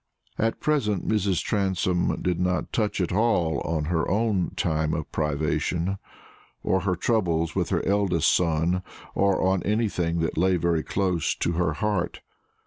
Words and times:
At 0.39 0.59
present 0.59 1.07
Mrs. 1.07 1.43
Transome 1.43 2.23
did 2.23 2.39
not 2.39 2.73
touch 2.73 2.99
at 2.99 3.11
all 3.11 3.59
on 3.61 3.85
her 3.85 4.09
own 4.09 4.49
time 4.55 4.95
of 4.95 5.11
privation, 5.11 5.99
or 6.63 6.79
her 6.79 6.95
troubles 6.95 7.53
with 7.55 7.69
her 7.69 7.85
eldest 7.85 8.35
son, 8.35 8.81
or 9.13 9.39
on 9.39 9.61
anything 9.61 10.17
that 10.21 10.39
lay 10.39 10.55
very 10.57 10.81
close 10.81 11.35
to 11.35 11.51
her 11.51 11.73
heart. 11.73 12.21